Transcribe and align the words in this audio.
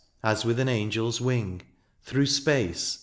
As 0.23 0.43
with 0.43 0.59
an 0.59 0.67
angePs 0.67 1.21
wing, 1.21 1.61
through 2.03 2.25
space. 2.25 2.97